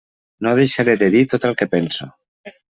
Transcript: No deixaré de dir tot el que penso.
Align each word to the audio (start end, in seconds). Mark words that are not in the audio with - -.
No 0.47 0.53
deixaré 0.59 0.95
de 1.03 1.11
dir 1.17 1.23
tot 1.35 1.47
el 1.53 1.55
que 1.61 1.71
penso. 1.77 2.11